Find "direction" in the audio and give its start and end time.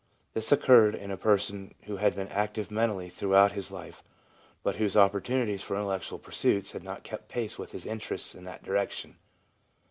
8.63-9.19